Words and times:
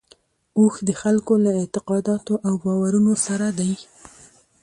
اوښ 0.59 0.73
د 0.87 0.89
خلکو 1.01 1.33
له 1.43 1.51
اعتقاداتو 1.59 2.33
او 2.47 2.53
باورونو 2.63 3.13
سره 3.25 3.47
دی. 3.59 3.73